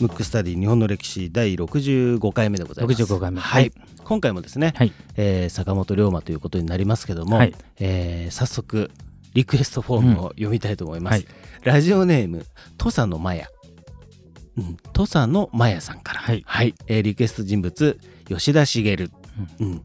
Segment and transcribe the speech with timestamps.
[0.00, 3.02] ムックスタディ日本の歴史第65回目でございます。
[3.02, 3.40] 65回目。
[3.40, 3.62] はい。
[3.62, 3.72] はい。
[4.04, 4.92] 今回もですね、はい。
[5.16, 7.54] えー坂本龍馬ということになりますけども、はい。
[7.80, 8.90] えー早速
[9.34, 11.14] リクエストフォームを読みたいと思います。
[11.14, 11.26] はい。
[11.62, 12.46] ラジオネーム
[12.76, 13.48] 土佐のマヤ、
[14.56, 16.44] うん、土佐のマヤさんから、はい。
[16.86, 17.98] えーリクエスト人物
[18.28, 19.82] 吉田茂、うん、こ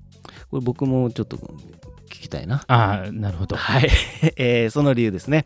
[0.54, 2.64] れ僕もちょっと聞きたいな。
[2.68, 3.56] ああなるほど。
[3.56, 3.90] はい、
[4.36, 5.46] えーその理由ですね。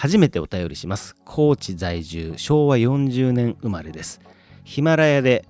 [0.00, 1.14] 初めてお便りします。
[1.26, 4.22] 高知在住、昭和40年生まれです。
[4.64, 5.44] ヒマラヤで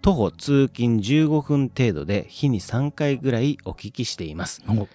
[0.00, 4.62] 徒歩通勤15分程度で日に3回ぐらいお聞きしています。
[4.66, 4.88] お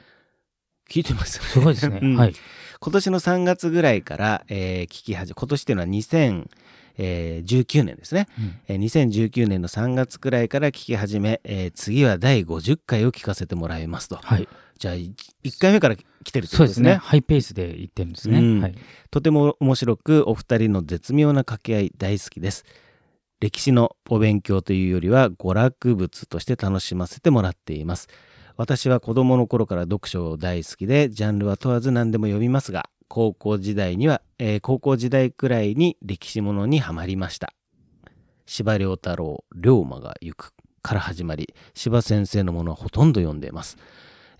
[0.89, 2.33] 聞いてますすごいですね、 うんはい
[2.79, 8.27] 今年の3月ぐらいから、えー聞き始め、今年っていうのは2019年ですね。
[8.39, 14.15] うんえー2019年の3月くらいから聞き始め、えー次は第50回を聞かせてもらいますと。
[14.15, 14.47] はい
[14.77, 15.13] じゃあ、1
[15.59, 16.63] 回目から来てるってことでね。
[16.63, 16.95] そうですすね。
[16.95, 18.61] ハイペースで言ってるんですね、うん。
[18.61, 18.75] はい。
[19.11, 22.65] とても面白くお二人の絶妙な掛け合い大好きです。
[23.39, 28.07] 歴史のお勉強というよりは娯楽物として楽しませてもらっています。
[28.57, 37.53] 私は子供の頃から読書大好きでジャンルは問わず何でも読みますが高校時代には、えー高校時代くらいに歴史ものにはまりました。
[38.45, 43.77] 司馬遼太郎龍馬が行くから始まり司馬先生のものはほとんど読んでいます、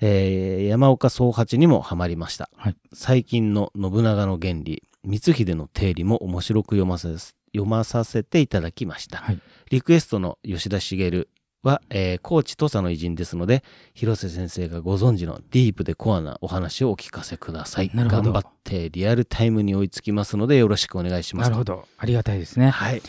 [0.02, 2.76] えー山岡宗八にもハマりました、はい。
[2.94, 7.10] 最近の信長の原理光秀の定理も面白く読ませ
[7.54, 9.40] 読まさせていただきました、はい。
[9.72, 11.28] リクエストの吉田茂
[11.64, 17.90] は、えー高知土佐の偉人ですので広瀬先生がご存知のディープでコアなお話をお聞かせください。
[17.94, 21.88] 頑張ってリアルタイムに追いつきますのでよろしくお願いしますなるほど。
[21.98, 22.70] ありがたいですね。
[22.70, 23.02] はい。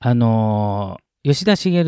[0.00, 1.82] あのー吉田茂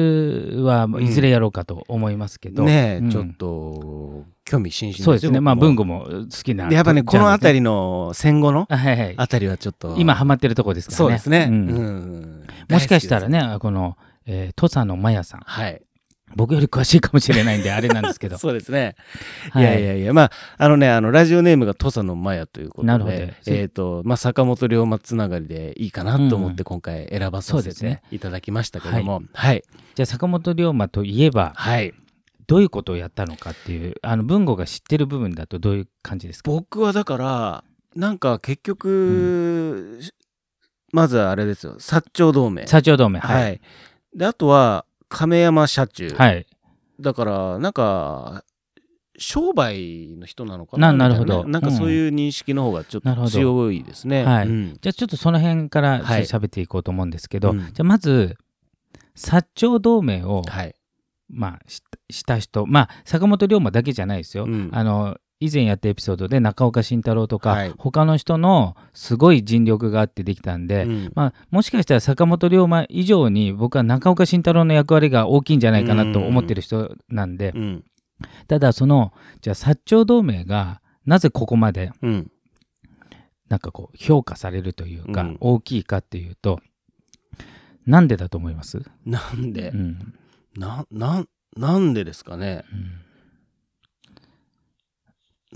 [0.63, 3.11] はいずれやろうかと思いますけど、ねえ、うん。
[3.11, 5.41] ちょっと興味津々そうですね。
[5.41, 6.75] まあ文具庫も好きなで。
[6.75, 9.15] やっぱねこの辺りりの戦後のはいはい。
[9.17, 9.95] あたりはちょっと。
[9.99, 10.99] 今ハマってるとこですからね。
[10.99, 11.69] そうですね、うん。
[11.69, 12.47] うん。
[12.71, 15.41] もしかしたらねこの、えー土佐のマヤさん。
[15.45, 15.83] はい
[16.35, 18.37] 僕より詳しいかもしれないんであれなんですけど。
[18.39, 18.97] そうですね、、
[19.53, 19.65] はい。
[19.65, 20.13] やいやいや。
[20.13, 23.17] まああのねあのラジオネームが土佐のマヤということでなるほど。
[23.47, 29.63] えっ、とまあ坂本龍馬つながりでいいかなと思って今回選ばさせていただきましたけども、はい。
[29.95, 31.95] じゃあ坂本龍馬といえばはい。
[32.47, 36.51] どういうことをやったのかっていうあの文吾が知ってる部分だとどういう感じですか？
[36.51, 37.65] 僕はだから
[37.97, 40.01] なんか結局、
[40.93, 41.77] まずはあれですよ。
[41.79, 42.67] 薩長同盟。
[42.67, 43.19] 社長同盟。
[43.21, 43.61] はい、はい、
[44.15, 46.47] であとは亀山社中、はい。
[47.01, 48.45] だからなんか
[49.19, 50.93] 商売の人なのかな？
[50.93, 51.45] ななるほど。
[51.45, 51.59] ねな。
[51.61, 54.25] んかそういう認識の方がちょっとなるほど強いですね。
[54.25, 54.49] はい。
[54.49, 54.79] うん。
[54.81, 56.23] じゃあちょっとその辺からはい。
[56.23, 57.59] 喋っていこうと思うんですけど、うん。
[57.59, 58.37] じゃあまず
[59.17, 60.75] 薩長同盟を、はい。
[61.29, 62.67] まあ、しした人。
[62.67, 64.71] まあ坂本龍馬だけじゃないですよ、うん。
[64.73, 67.75] あの以前やったエピソードで中岡慎太郎とか、はい。
[67.77, 71.13] 他の人のすごい尽力があってできたんで、うん。
[71.15, 77.85] まあ、もしかしたら坂本龍馬以上に僕は中岡慎太郎の役割が大きいんじゃないかなと思ってる人なんで、うん。
[78.49, 82.31] ただそのじゃあ薩長同盟がなぜここまでうん。
[83.51, 85.37] なんかこう評価されるというか、うん。
[85.41, 86.61] 大きいかっていうと
[87.85, 89.69] なんでだと思います、なんで？
[89.69, 90.15] う、ん。
[90.57, 92.65] ななんなんでですかね。
[92.73, 93.03] うん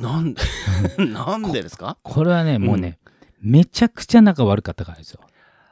[0.00, 0.42] なんで
[1.06, 1.96] なんでですか？
[2.02, 2.62] これはね、ん。
[2.62, 2.98] もうね
[3.40, 5.20] めちゃくちゃ仲悪かったからですよ。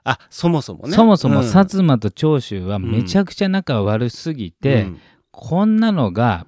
[0.04, 0.94] あそもそもね。
[0.94, 1.46] そもそもうん。
[1.46, 5.00] 薩摩と長州はめちゃくちゃ仲悪すぎて、うん。
[5.30, 6.46] こんなのが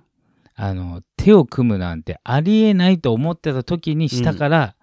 [0.55, 4.75] あの手を組むなんてありえないと思ってた時にしたから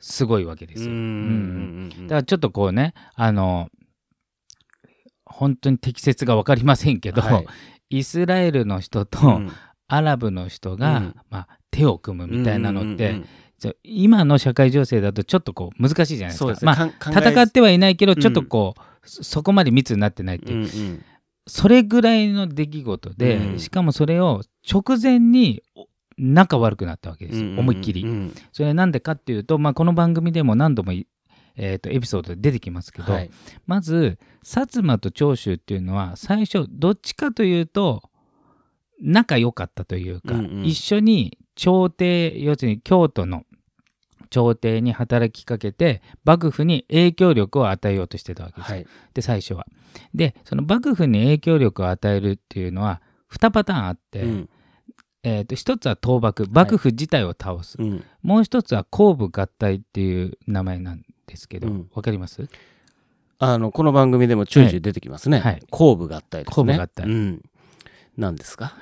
[0.00, 0.90] すごいわけですよ。
[0.90, 3.68] うんうんうんだからちょっとこうねあの
[5.24, 7.46] 本当に適切が分かりませんけど、はい。
[7.90, 9.52] イスラエルの人とうん。
[9.88, 11.14] アラブの人が、うん。
[11.30, 13.26] まあ、手を組むみたいなのって、うんうんうん
[13.82, 16.52] 今の社会情勢だとちょっとこう難しいじゃないですか。
[16.52, 16.58] ね。
[16.60, 21.04] まあ戦ってはいないけどうんちょっとこう、そそこまで密になってないっていう、うんうん。
[21.46, 23.58] それぐらいの出来事で、うん。
[23.58, 25.86] しかもそれを直前にお
[26.18, 28.02] 仲悪くなったわけですよ、うんうん思いっきり。
[28.02, 31.06] うんそれなんでかっていうと、まあ、この番組でも何度もい、
[31.56, 33.30] えー、とエピソードで出てきますけど、はい。
[33.66, 38.02] まず薩摩と長州っていうのは最初どっちかというと
[39.00, 40.64] 仲良かったというか、うんうん。
[40.64, 43.44] 一緒に朝廷要するに京都の
[44.30, 48.70] 朝廷に働きかけて幕府に影響力を与えようとしてたわけです。
[48.70, 48.86] よ、はい。
[49.14, 49.66] で最初は。
[50.14, 53.00] でその幕府に影響力を与えるっていうのは
[53.32, 54.48] 2パターンあって、うん。
[55.22, 58.04] えー、と1つは倒幕幕府自体を倒す、うん。
[58.22, 62.02] もう1つは公武合体っていう名前なんですけど、わうん。
[62.02, 62.48] かります？
[63.38, 65.40] あのこの番組でもちょいちょい出てきますね。
[65.40, 65.62] はい。
[65.70, 66.54] 後部合体ですね。
[66.54, 67.06] 後部合体。
[67.06, 67.42] うん。
[68.16, 68.74] 何ですか？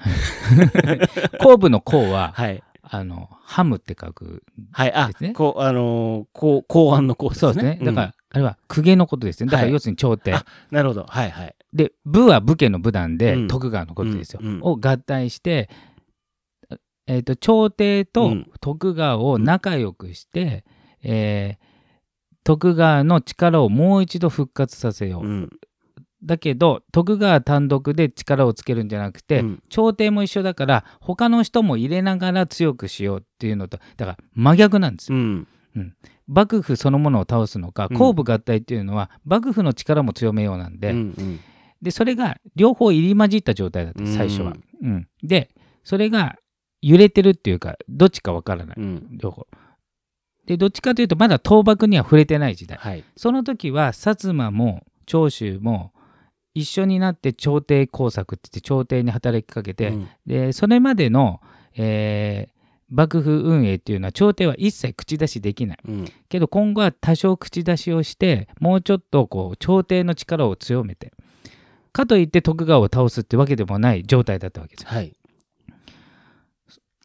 [1.40, 2.62] 公武の公ははい。
[2.86, 4.42] あのハムって書く
[4.72, 4.92] はい。
[4.92, 7.78] あですね、こう、あのー、こう、公安の公そうですね。
[7.82, 9.46] だから、あれは公家のことですね。
[9.46, 10.34] だからはい要するに朝廷。
[10.34, 11.06] あなるほど。
[11.08, 11.56] はいはい。
[11.72, 14.40] で、武は武家の武なんで、うん徳川のことですよ。
[14.42, 15.70] うんうんを合体して、
[17.06, 20.64] えっ、と、朝廷うとん徳川を仲良くして、
[21.02, 21.64] えー
[22.46, 25.48] 徳川の力をもう一度復活させよう。
[26.24, 26.26] うん。
[26.26, 35.18] だけど、徳川単独で力をつけるんじゃなくて、うん朝廷も一緒だから、他の人も入れながら強くしようっていうのと、だから真逆なんですよ。
[35.18, 35.46] うん。
[36.26, 41.40] 幕府そのものを倒すのか、うん後部合体っていうのは、幕府の力も強めようなんで、うんうん
[41.82, 44.54] でそれが両方入り混じった状態だった最初は。
[44.82, 45.50] うんで
[45.82, 46.38] それが
[46.80, 49.08] 揺れてるっていうかどっちかわからない、うん。
[49.12, 49.46] 両方。
[50.46, 52.78] でどっちかというとまだ倒幕には触れてない時代。
[52.78, 53.04] はい。
[53.16, 55.92] その時は薩摩も長州も
[56.54, 61.40] 一緒になって朝廷工作って言って朝廷に働きかけて、うんでそれまでの、
[61.76, 62.54] えー
[62.90, 65.78] 幕府運営っていうのは朝廷は一切口出しできない。
[65.88, 66.04] うん。
[66.28, 71.12] けど今後は多少口出しをしてもうちょっとこう朝廷の力を強めて
[71.92, 74.90] かといって徳川を倒すってわけでもない状態だったわけですよ。
[74.90, 75.12] はい。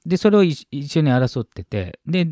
[0.05, 2.27] でそれを一一緒に争っててで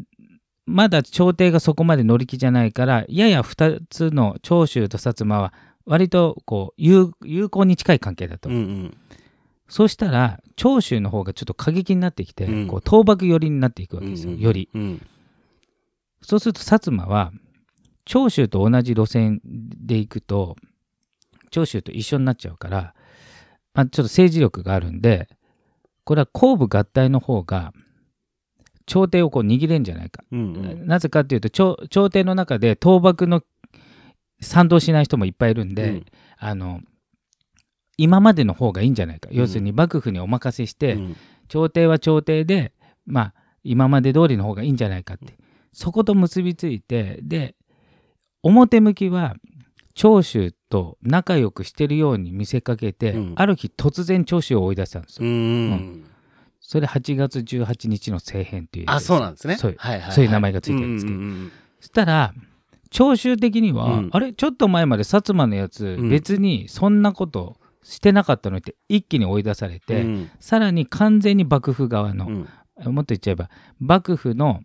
[0.66, 5.54] まだ朝廷がそこまで乗り気じゃないからやや2つの長州と薩摩は
[5.88, 8.98] 割とこう友友好に近い関係だと、うんうん。
[9.70, 14.70] そうしたら長州の方がちょっと過激になってきて、うんこう倒幕寄りになっていくわけですよ、うんうんより。
[14.74, 15.02] うん。
[16.22, 17.32] そうすると薩摩は
[18.06, 20.56] 長州と同じ路線で行くと
[21.52, 22.94] 長州と一緒になっちゃうから、
[23.74, 25.30] まあ、ちょっと政治力があるんで
[26.04, 27.74] これは後部合体の方が
[28.86, 30.44] 朝廷をこう握れんじゃないか、うんう
[30.84, 30.88] ん。
[30.88, 33.44] なぜかっていうと朝朝廷の中で倒幕の
[34.42, 36.06] 賛同しない人もいっぱいいるんで、うん
[36.40, 36.82] あの
[38.00, 41.16] 今までの方がいいんじゃないか、要するに幕府にお任せして、うん
[41.50, 42.74] 朝廷は朝廷で、
[43.06, 45.38] まあ、今まで通りの方がいいんじゃないかって、
[45.72, 47.56] そこと結びついて、で、
[48.44, 49.36] 表向きは
[49.94, 55.32] 長州と仲良くしてるように見せかけて、うんある日突然長州を追い出したんですうよ。
[55.32, 56.04] ん。
[56.60, 58.86] それ8月18日の政変っていう。
[58.90, 59.56] あ、そうなんですね。
[59.56, 60.12] そういうはいはいはい。
[60.12, 62.34] そういう名前がついてるんですけどううんそしたら、
[62.90, 64.10] 長州的には、うん。
[64.12, 66.10] あれちょっと前まで薩摩のやつ、うん。
[66.10, 70.30] 別にそんなことしてなかったのにって一気に追い出されうて、ん。
[70.40, 72.94] さらに完全に幕府側の、うん。
[72.94, 73.50] もっと言っちゃえば
[73.80, 74.62] 幕府の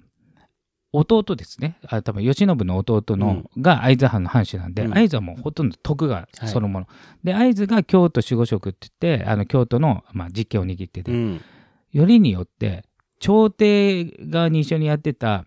[0.93, 1.79] 弟ですね。
[1.89, 4.91] あ多分慶喜の弟の、が会津藩の藩主なんで、うん。
[4.93, 6.49] 会津はもうほとんど徳川はい。
[6.49, 6.87] そのもの、
[7.25, 11.41] で会津が京都守護職って言ってあの京都の、まあ、実権を握ってて、うん。
[11.93, 12.85] よりによって
[13.21, 15.45] 朝廷側に一緒にやってた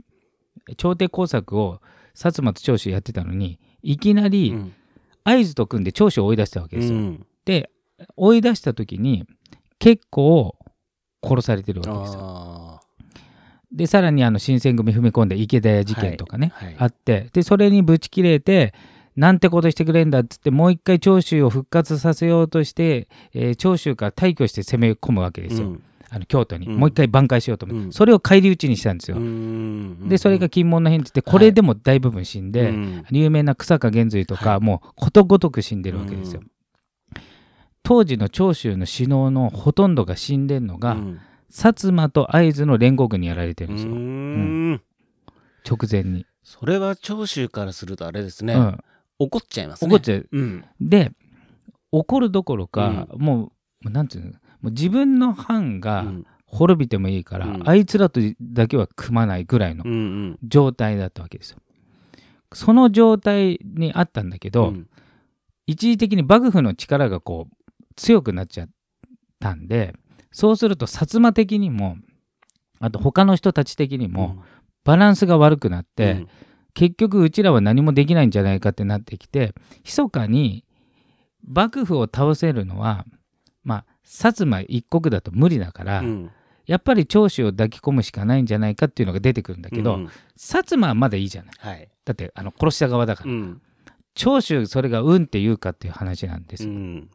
[0.78, 1.82] 朝廷工作を
[2.16, 4.74] 薩摩と長州やってたのにいきなりうん。
[5.26, 6.98] 会津と組んで長州を追い出したわけですよ。
[6.98, 7.26] うん。
[7.46, 7.72] で
[8.16, 9.26] 追い出した時に
[9.80, 10.56] 結構
[11.24, 12.20] 殺されてるわけですよ。
[12.22, 12.80] あ
[13.72, 16.76] でさらにあの新選組踏み込んで池田屋事件とかね、はいはい。
[16.80, 18.74] あってでそれにぶち切れて
[19.16, 25.84] なんてことしてくれんだっつってもう一回長州を復活させようとして、えー長州から退去して攻め込むわけですよ、うん
[26.16, 26.78] あの京都に、うん。
[26.78, 27.92] もう一回挽回しようと思って、うん。
[27.92, 33.06] それを返り討ちにしたんですよ、うんでそれが金門の変って言ってこれでも大部分死んで、うん。
[33.12, 34.60] 有名な草加玄瑞とか、はい。
[34.62, 36.52] もうことごとく死んでるわけですよ、うん。
[37.84, 41.20] 当時の長州の首脳のほとんどが死んでるのが、うん。
[41.52, 44.82] 薩摩と会津の連合軍にやられてるんですよ、うん。
[45.70, 48.78] 直前に、それは長州からするとあれですね、うん、
[49.20, 49.90] 怒っちゃいますね。
[49.90, 50.28] 怒っちゃう。
[50.32, 50.66] うん。
[50.80, 51.12] で
[51.92, 53.52] 怒るどころか、もうも
[53.86, 54.32] うなんていうの？
[54.62, 56.26] もう自分の藩がうん。
[56.48, 57.70] 滅びてもいいから、うん。
[57.70, 61.58] あいつらとだけは組まないぐらいの状態だったわけですよ。
[62.54, 64.88] その状態にあったんだけど、うん。
[65.68, 68.70] 一時的に幕府の力がこう強くなっちゃっ
[69.40, 69.96] たんで
[70.32, 71.98] そうすると薩摩的にも
[72.80, 74.44] あと他の人たち的にも
[74.84, 76.30] バランスが悪くなって、うん。
[76.74, 80.64] 結局うちらは何もできないんじゃないかってなってきて密かに
[81.46, 83.15] 幕府を倒せるのはまあ
[84.06, 86.32] 薩摩一国だと無理だから、うん。
[86.66, 90.06] やっぱり長州を抱き込むしかないんじゃないかっていうのが出てくるんだけど、うん
[90.38, 91.54] 薩摩はまだいいじゃない。
[91.58, 91.90] はい。
[92.06, 93.62] だってあの殺した側だから、うん。
[94.14, 97.10] 長州それが運って言うかっていう話なんですよ、うん。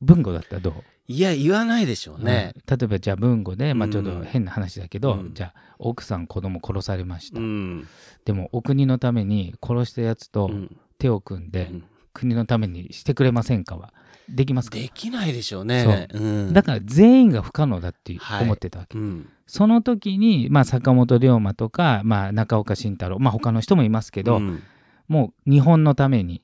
[0.00, 0.74] 文語だったらどう、
[1.06, 2.54] いや、言わないでしょうね。
[2.54, 2.78] うん。
[2.78, 5.34] 例えばじゃあ文語で、まあ、ちょっとうん変な話だけど、うん。
[5.34, 7.88] じゃあ奥さん子供殺されました、うん。
[8.24, 10.76] でもお国のために殺したやつとうん。
[10.98, 11.84] 手を組んで、うん。
[12.12, 13.92] 国のためにしてくれませんかは
[14.34, 14.78] できますか？
[14.78, 16.08] できないでしょうね。
[16.12, 16.18] う。
[16.18, 16.52] ん。
[16.52, 19.28] だから全員が不可能だってはい思ってたわけ、うん。
[19.46, 24.62] その時に、まあ、坂本龍馬とか、まあ、中岡慎太郎、まあ、他の人もいますけど、うん。
[25.08, 26.42] もう日本のために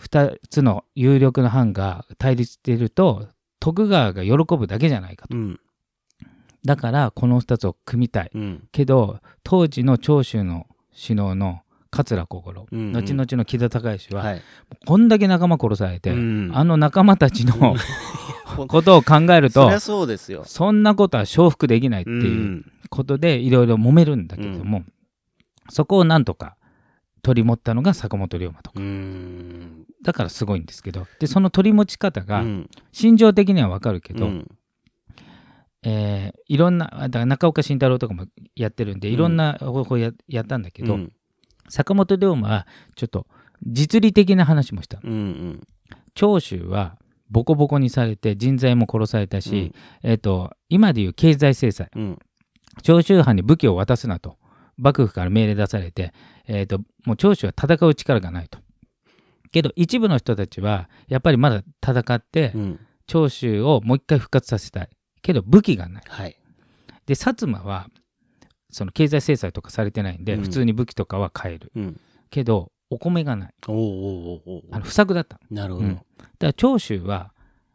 [0.00, 3.28] 2つの有力な藩が対立していると
[3.60, 5.36] 徳川が喜ぶだけじゃないかと。
[5.36, 5.60] うん。
[6.64, 8.30] だからこの2つを組みたい。
[8.34, 8.68] うん。
[8.72, 10.66] けど当時の長州の
[11.00, 12.92] 首脳の桂小五郎、うんうん。
[12.92, 14.42] 後々の木田孝允は、はい。
[14.86, 16.50] こんだけ仲間殺されて、うん。
[16.54, 17.76] あの仲間たちの
[18.68, 20.42] ことを考えるとそりゃそうですよ。
[20.44, 22.72] そんなことは承服できないってういうん。
[22.90, 24.84] ことでいろいろ揉めるんだけれども、
[25.70, 26.56] そこをなんとか
[27.22, 28.80] 取り持ったのが坂本龍馬とか。
[28.80, 29.84] うん。
[30.02, 31.06] だからすごいんですけど。
[31.20, 32.70] でその取り持ち方がうん。
[32.92, 34.48] 心情的にはわかるけど、うん。
[35.84, 38.24] えーいろんなだから中岡慎太郎とかも
[38.56, 41.12] やってるんでうんいろんな方法ややったんだけど、うん
[41.68, 43.26] 坂本龍馬はちょっと
[43.66, 45.00] 実利的な話もした。
[45.02, 45.66] うんうん。
[46.14, 46.98] 長州は
[47.30, 49.72] ボコボコにされて人材も殺されたし、
[50.02, 51.90] えー、と今でいう経済制裁。
[51.94, 52.18] うん。
[52.82, 54.36] 長州藩に武器を渡すなと
[54.76, 56.12] 幕府から命令出されて、
[56.46, 58.58] えー、ともう長州は戦う力がないと。
[59.50, 62.80] けど一部の人たちはやっぱりまだ戦ってうん。
[63.06, 64.90] 長州をもう一回復活させたい。
[65.22, 66.02] けど武器がない。
[66.06, 66.38] はい。
[67.06, 67.88] で薩摩は
[68.70, 70.42] その経済制裁とかされてないんで、うん。
[70.42, 71.72] 普通に武器とかは買える。
[71.74, 72.00] うん。
[72.30, 73.54] けどお米がない。
[73.66, 74.62] おうおうおうおう。
[74.70, 75.34] あの不作だった。
[75.34, 75.86] だかなるほど。
[75.86, 76.00] うん。
[76.38, 77.32] ら長州は、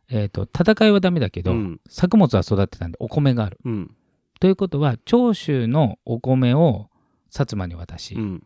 [0.10, 1.82] えー、と戦いはダメだけど、うん。
[1.90, 3.60] 作物は育ってたんでお米がある。
[3.66, 3.96] うん。
[4.40, 6.90] ということは長州のお米を
[7.30, 8.44] 薩摩に渡し、うん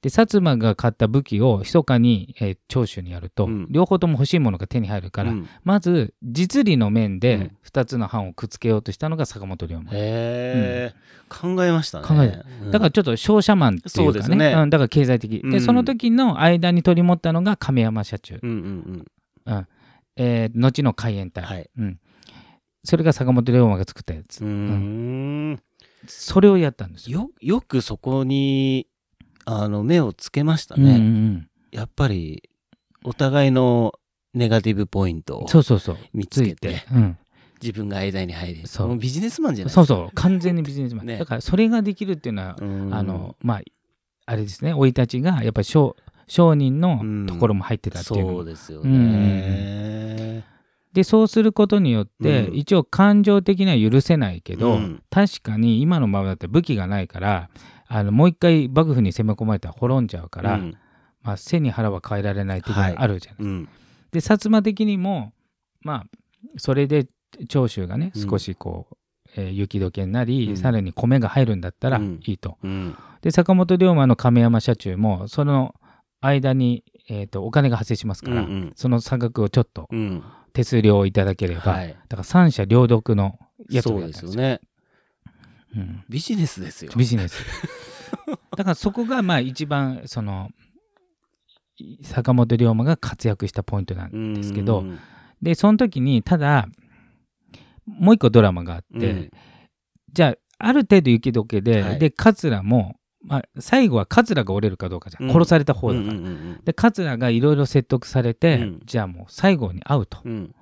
[0.00, 3.66] で薩摩が買った武器を密かに、えー長州にやると、うん。
[3.68, 5.48] 両方とも欲しいものが手に入るから、うん。
[5.64, 7.56] まず実利の面うでん。
[7.66, 10.94] 2つの藩をくっつけようとしたのが坂本龍馬、へえ
[11.28, 12.06] 考えましたね。
[12.06, 12.70] 考えうん。
[12.70, 15.50] だからちょっと商社マンっていうかねねうん、だから経済的、うん。
[15.50, 19.66] でその時の間に取り持ったのが亀山社中、うんうん
[20.16, 21.70] えー後の海援隊、うんはい。
[21.76, 22.00] うん、
[22.84, 25.60] それが坂本龍馬が作ったやつ、うーん。
[26.06, 27.30] それをやったんですよ。
[27.40, 28.86] よよくそこに
[29.50, 31.48] あの目をつけましたうんうんうねん。
[31.72, 32.42] やっぱり
[33.02, 33.94] お互いの
[34.34, 35.96] ネガティブポイントをそうそうそう。
[36.12, 36.82] 見つけて
[37.62, 38.96] 自分が間に入りそう。
[38.98, 40.14] ビジネスマンじゃないそうそう。
[40.14, 41.18] 完全にビジネスマン、ね。
[41.18, 42.94] だからそれができるっていうのは、うん。
[42.94, 43.60] あのまあ
[44.26, 44.72] あれですね。
[44.72, 48.26] 生い立ちがやっぱり商商人のところも入ってたっていう。
[48.26, 49.12] のもそうですようんうん。
[49.12, 50.44] ね
[50.98, 52.56] でそうすることによって、うん。
[52.56, 55.02] 一応感情的には許せないけど、うん。
[55.10, 57.50] 確かに今のままだったら武器がないから
[57.86, 60.76] あのもう一回幕府に攻め込まれたら滅んじゃうから、うん。
[61.22, 63.68] まあ、背に腹は変えられない的なのがあるじゃない、うん。
[64.10, 65.32] で薩摩的にも
[65.82, 66.04] まあ
[66.56, 67.06] それで
[67.48, 68.28] 長州がねうん。
[68.28, 68.96] 少しこう、
[69.36, 70.56] えー雪解けになり、うん。
[70.56, 72.20] さらに米が入るんだったらうん。
[72.26, 72.58] いいと。
[72.64, 72.96] うん。
[73.22, 75.76] で坂本龍馬の亀山社中もその
[76.20, 78.72] 間に、えー、とお金が発生しますから、うんうん。
[78.74, 80.24] その差額をちょっとうん
[80.58, 81.88] 手数料をいただければ、はい。
[82.08, 83.38] だから三者両得の
[83.70, 84.42] やつをやったんですよ。
[84.42, 84.60] ね。
[85.76, 86.04] うん。
[86.08, 86.90] ビジネスですよ。
[86.96, 87.44] ビジネス。
[88.56, 90.50] だからそこがまあ一番その
[92.02, 94.98] 坂本龍馬が活躍したポイントなんですけど、うん。
[95.40, 96.66] でその時にただ
[97.86, 99.30] もう一個ドラマがあって、うん。
[100.12, 101.98] じゃあある程度雪解けで、はい。
[102.00, 105.32] で桂も、まあ、最後は桂が折れるかどうかじゃん、うん。
[105.32, 106.12] 殺された方だから。
[106.12, 108.80] うんうんうんで桂がいろいろ説得されて、うん。
[108.84, 110.18] じゃあもう最後に会うと。
[110.24, 110.54] うん。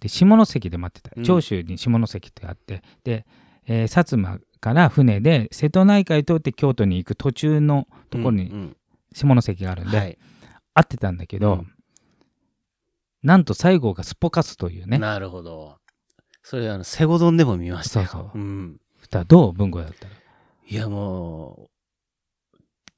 [0.00, 1.14] で下関で待ってた。
[1.16, 1.24] うん。
[1.24, 3.26] 長州に下関ってあって、で、
[3.66, 8.76] えー薩摩から船で瀬戸内海通って京都に行く途中のところにうん
[9.12, 10.18] 下関があるんで、はい。
[10.74, 11.72] 会ってたんだけど、うん。
[13.22, 14.98] なんと西郷がすっぽかすというね。
[14.98, 15.76] なるほど。
[16.42, 18.06] それあのセゴドンでも見ましたよ。
[18.06, 18.38] そうそう。
[18.38, 18.80] うん。
[19.26, 20.12] どう文豪だったら、
[20.68, 21.70] いやもう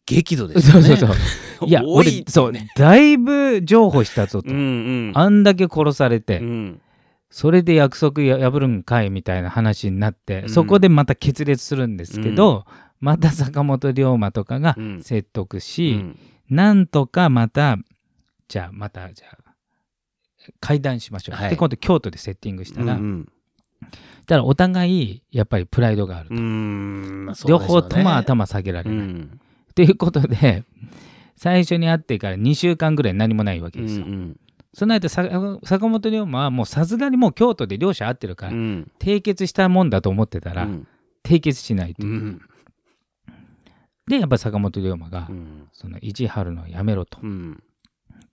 [0.07, 0.83] 激怒ですよね。
[0.83, 1.17] そうそうそう。
[1.69, 4.61] いや多い俺そうだいぶ譲歩したぞと、うんう
[5.11, 5.13] ん。
[5.15, 6.81] あんだけ殺されて、うん。
[7.31, 10.49] それで約束破るんかいみたいな話になって、うん。
[10.49, 12.65] そこでまた決裂するんですけど、
[13.01, 15.03] また坂本龍馬とかがうん。
[15.03, 16.19] 説得うし、ん。
[16.49, 17.79] なんとかまた
[18.49, 19.55] じゃあまたじゃあ
[20.59, 21.51] 会談しましょう、はい。
[21.51, 23.29] で今度京都でセッティングしたら、うん
[24.27, 29.41] たらお互いやっぱりプライドがあると、うんうんまあそう両でしょうね方とも頭下げられない、うん
[29.75, 30.65] ということで
[31.37, 34.37] 最初に会ってから2週間ぐらい何もないわけうんですよ、うん。
[34.75, 35.29] その間さ
[35.65, 38.91] 坂本龍馬はもうさすがにもう京都で両者会ってるから、うん。
[38.99, 40.87] 締結したもんだと思ってたら、うん。
[41.25, 42.43] 締結しないという、うん。
[44.07, 45.69] でやっぱ坂本龍馬が、うん。
[45.73, 47.63] その意地張るのをやめろと、うん。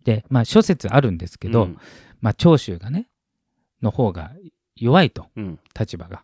[0.04, 1.78] でまあ諸説あるんですけど、うん。
[2.22, 3.08] まあ長州がね
[3.82, 4.32] の方が
[4.76, 5.60] 弱いとうん。
[5.78, 6.24] 立場が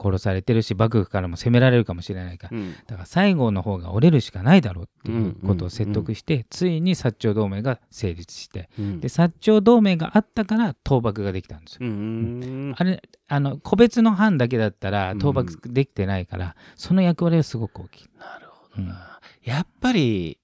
[0.00, 2.74] 殺されてるし幕府からも攻められるかもしれないからうん。
[2.86, 9.00] だから西郷の方が折れるしかないだろうっていうことを説得して、ついに薩長同盟が成立してうん。
[9.00, 11.78] で薩長同盟があったから倒幕ができたんですよ。
[11.82, 12.74] うん。
[12.76, 15.20] あれあの個別の藩だけだったらうん。
[15.20, 18.08] 倒幕できてないから、その役割はすごく大きい。
[18.18, 19.20] なるほどな。
[19.42, 20.38] やっぱり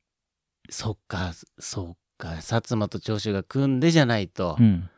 [0.70, 4.88] そっかそっか薩摩と長州が組んでじゃないとうん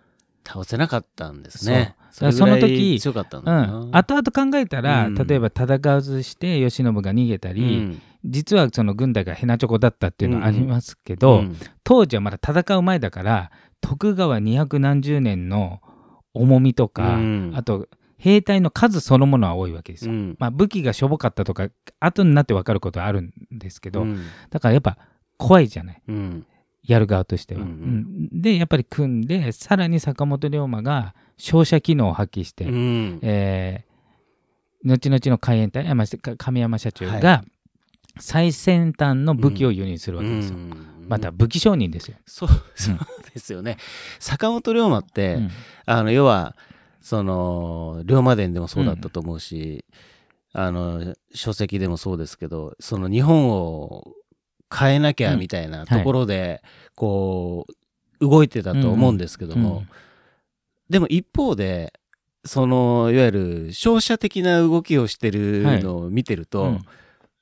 [0.45, 1.97] 倒せなかったんですね。
[2.11, 2.33] そう。
[2.33, 5.15] その時強かったんうだな、ん、後々考えたら、うん。
[5.15, 8.03] 例えば戦わずして慶喜が逃げたり、うん。
[8.25, 11.57] 実はその軍隊がヘナチョコだったっていうのはありますけど、うん。
[11.85, 15.81] 当時はまだ戦う前だから徳川二百何十年の
[16.35, 17.53] 重みとか、うん。
[17.55, 20.13] あと兵隊の数そのものは多いわけですよ。
[20.13, 20.37] うん。
[20.39, 21.69] まあ、武器がしょぼかったとか
[22.01, 24.25] 後になって分かることはあるんですけど、うん。
[24.51, 24.99] だからやっぱ
[25.37, 26.03] 怖いじゃない。
[26.09, 26.47] うん
[26.87, 27.63] やる側としては。
[27.63, 27.73] うんうん。
[28.33, 28.41] うん。
[28.41, 33.19] でやっぱり組んでさらに坂本龍馬が照射機能を発揮して、うん。
[33.23, 33.89] えー
[34.85, 35.85] 後々の海援隊
[36.37, 37.45] 亀山社長はが
[38.21, 40.57] 最先端の武器を輸入するわけですよ。
[40.57, 41.07] うん。
[41.09, 42.17] また武器商人ですよ。
[42.27, 42.97] そうそう
[43.33, 43.77] ですよね。
[44.19, 45.51] 坂本龍馬って、うん。
[45.87, 46.57] あの要は
[47.01, 49.85] その龍馬伝でもそうだったと思うし、
[50.53, 54.13] あの書籍でもそうですけどその日本を
[54.75, 56.63] 変えなきゃみたいなところで、
[56.95, 57.67] こ
[58.21, 59.89] う動いてたと思うんですけども、うん
[60.89, 61.93] でも一方で
[62.45, 66.85] そのいわゆる商社的な動きをしてるのを見てると、うん。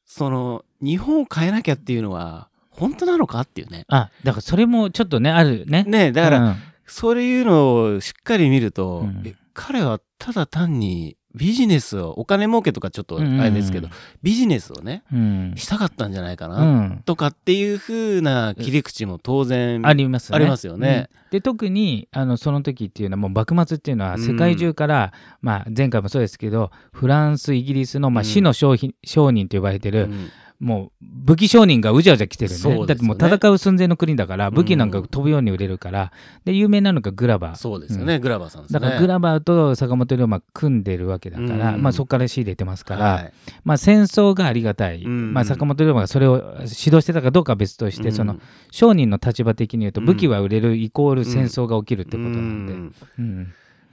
[0.05, 3.85] その日本を変えなきゃっていうのは本当なのかっていうね。
[3.89, 5.85] あだからそれもちょっとねあるね。
[5.85, 6.57] ねだから、うん。
[6.87, 9.23] そういうのをしっかり見ると、うん。
[9.25, 13.89] え彼はただ単にビジネスをお金儲けとかちょっとあれですけど、
[14.23, 15.55] ビジネスをねうん。
[15.57, 17.03] したかったんじゃないかうな、ん。
[17.05, 20.37] とかっていう風な切り口も当然ありますね。
[20.37, 21.09] ありますよね。
[21.13, 21.31] うん。
[21.31, 25.13] で特にあのその時っていうのはもう幕末っていうのは世界中から、
[25.43, 28.25] まあ、前回もそうですけどフランスイギリスの、まあ、うん。
[28.25, 32.87] 死の商品商人と呼ばれてる、うんもう武器商人がうじゃうじゃ来てるんでそうですよね。
[32.89, 36.13] だってもう戦う寸前の国だから武器なんか飛ぶように売れるから、
[36.45, 37.57] で有名なのがグラバー。
[37.57, 38.81] そうですよね、グラバーさんですね。
[38.81, 41.83] だからグラバーと坂本龍馬組んでるわけだから、うん。
[41.83, 43.33] まあ、そこから仕入れてますから、はい。
[43.65, 45.35] まあ、戦争がありがたい、うん。
[45.35, 48.37] まあ、坂本龍馬がそれを指導してたかどうかは別として、その
[48.71, 53.47] 商人の立場的に言うとうん武器は売れるイコール戦争が起きるってことなんで、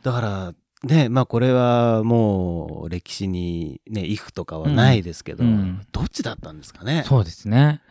[0.03, 0.53] だから
[0.84, 5.82] ねまあこれはもう歴史にねイフとかはないですけど、うん。
[5.92, 7.04] どっちだったんですかね？
[7.08, 7.82] そうですね。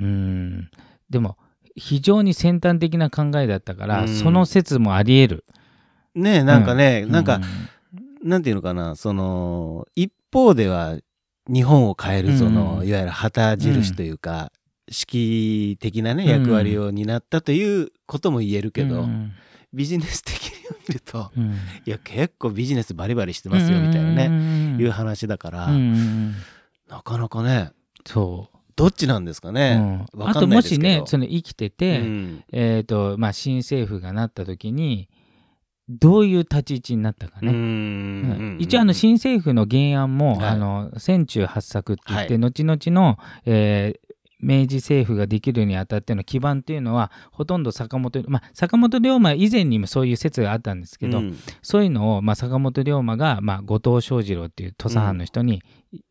[0.00, 0.70] うん。
[1.10, 1.36] でも
[1.76, 4.08] 非常に先端的な考えだったから、うん。
[4.08, 5.44] その説もあり得る。
[6.14, 7.40] ねなんかね、うなんか、
[8.22, 10.96] なんていうのかなその一方では
[11.48, 12.88] 日本を変えるその、うん。
[12.88, 14.50] いわゆる旗印というか、
[14.86, 19.32] 指揮的なねうん役割を担ったということも言えるけど、うん
[19.74, 20.52] ビジネス的に
[20.88, 21.52] 見るとうん。
[21.84, 25.68] いや結構ビジネスバリバリしてますよみたいなね、ねいう話だから、
[26.88, 27.72] なかなかね
[28.06, 28.54] そう。
[28.76, 30.06] どっちなんですかね。
[30.14, 30.26] うん。
[30.26, 30.82] あともしんないですけど。
[30.82, 32.44] ねその生きてて、うん。
[32.52, 35.08] えーとまあ、新政府がなった時に
[35.88, 37.56] どういう立ち位置になったかね、うん。
[37.56, 38.56] うん。
[38.58, 40.48] 一応あの新政府の原案も、はい。
[40.48, 42.40] あの千中八策って言って、はい。
[42.40, 44.03] 後々の、えー
[44.44, 51.36] 明治政府ができるにあたっての基盤っていうのはほとんど坂本,、まあ、坂本龍馬以前にもそういう説があったんですけど、うん。
[51.62, 55.62] そういうのを、まあ、坂本龍馬が、まあ、後藤象次郎っていう土佐藩の人に、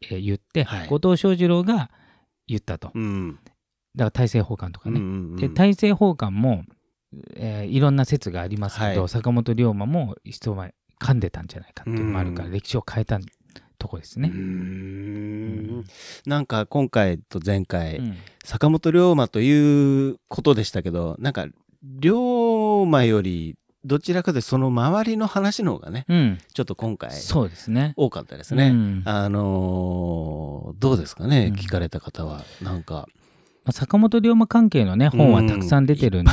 [0.02, 0.88] えー言って、はい。
[0.88, 1.91] 後藤象次郎が
[2.48, 2.91] 言ったと。
[2.93, 3.39] うん。
[3.96, 6.63] だから大政奉還とかね、うんうんうんで大政奉還も、
[7.36, 9.10] えーいろんな説がありますけど、はい。
[9.10, 12.54] 坂本龍馬も一前噛んでたんじゃないかっていうのもあるから、うん。
[12.54, 13.19] 歴史を変えた
[13.84, 14.30] とこですうね。
[14.30, 15.84] ん。
[16.26, 18.17] なんか今回と前回、うん。
[18.46, 21.48] 坂本龍馬ということでしたけどなんか
[21.84, 26.38] 龍馬よりどちらかというとその周りの話の方がねうん。
[26.54, 27.93] ちょっと今回そうですね。
[27.98, 28.69] 多かったですね。
[28.69, 29.04] うん。
[29.04, 31.54] まあのーどうですかね、うん。
[31.56, 32.46] 聞かれた方は。
[32.62, 33.08] なんか。
[33.65, 36.32] あ坂本龍馬関係のね本はたくさん出てるんで、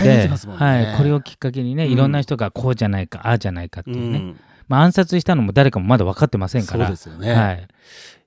[0.57, 1.93] はい、これをきっかけにね、うん。
[1.93, 7.33] いろんな人がこうじゃないかああじゃないかっていうね、うんまあ、暗殺したのも誰かもまだ分かってませんからそうですよね。
[7.35, 7.69] はい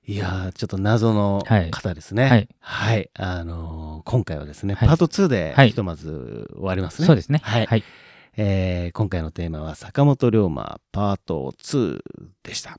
[0.06, 2.26] いやーちょっと謎のはい方ですね。
[2.28, 2.48] はい。
[2.60, 3.10] はい。
[3.14, 7.06] あのー今回はですね、はいパート2ではいひとまず終わりますね。
[7.06, 7.40] そうですね。
[7.42, 7.82] はいはい
[8.36, 12.00] えー今回のテーマは坂本龍馬パート2
[12.42, 12.78] でした。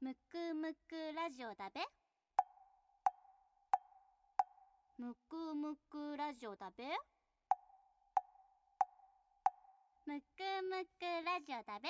[0.00, 1.80] むくむくラジオだべ
[4.98, 6.82] むくむくラジオだべ
[10.06, 10.24] むく
[10.62, 11.88] むくラジオだべ。